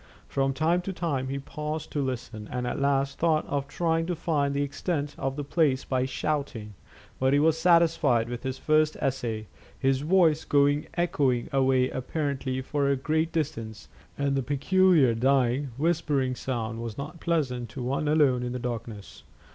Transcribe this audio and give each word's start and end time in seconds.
From 0.27 0.51
time 0.51 0.81
to 0.81 0.93
time 0.93 1.27
he 1.27 1.37
paused 1.37 1.91
to 1.91 2.01
listen, 2.01 2.47
and 2.51 2.65
at 2.65 2.79
last 2.81 3.19
thought 3.19 3.45
of 3.45 3.67
trying 3.67 4.07
to 4.07 4.15
find 4.15 4.51
the 4.55 4.63
extent 4.63 5.13
of 5.19 5.35
the 5.35 5.43
place 5.43 5.85
by 5.85 6.05
shouting; 6.05 6.73
but 7.19 7.33
he 7.33 7.39
was 7.39 7.55
satisfied 7.55 8.27
with 8.27 8.41
his 8.41 8.57
first 8.57 8.95
essay, 8.95 9.45
his 9.77 10.01
voice 10.01 10.43
going 10.43 10.87
echoing 10.95 11.49
away 11.53 11.87
apparently 11.91 12.61
for 12.63 12.87
a 12.89 12.95
great 12.95 13.31
distance, 13.31 13.89
and 14.17 14.35
the 14.35 14.41
peculiar, 14.41 15.13
dying, 15.13 15.69
whispering 15.77 16.33
sound 16.33 16.81
was 16.81 16.97
not 16.97 17.19
pleasant 17.19 17.69
to 17.69 17.83
one 17.83 18.07
alone 18.07 18.41
in 18.41 18.53
the 18.53 18.57
darkness. 18.57 19.21